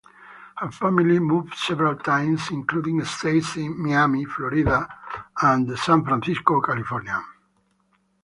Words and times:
Her 0.57 0.71
family 0.71 1.19
moved 1.19 1.53
several 1.53 1.95
times 1.95 2.49
including 2.49 3.05
stays 3.05 3.55
in 3.55 3.77
Miami, 3.77 4.25
Florida 4.25 4.87
and 5.43 5.77
San 5.77 6.03
Francisco, 6.03 6.59
California. 6.59 7.23